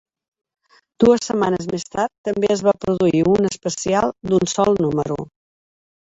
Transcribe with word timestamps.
Dues 1.01 1.25
setmanes 1.27 1.67
més 1.73 1.83
tard 1.95 2.09
també 2.29 2.49
es 2.55 2.63
va 2.67 2.73
produir 2.85 3.21
un 3.33 3.49
"especial" 3.49 4.09
d'un 4.31 4.49
sol 4.55 4.73
número. 4.87 5.19